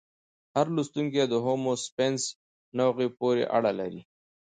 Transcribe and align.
هر 0.55 0.67
لوستونکی 0.75 1.19
د 1.27 1.33
هومو 1.45 1.71
سیپینز 1.85 2.21
نوعې 2.77 3.07
پورې 3.19 3.43
اړه 3.57 3.71
لري. 3.79 4.01